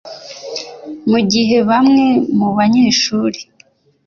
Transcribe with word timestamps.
Mu 1.09 1.19
gihe 1.31 1.57
bamwe 1.69 2.05
mu 2.37 2.47
banyeshuri 2.57 3.39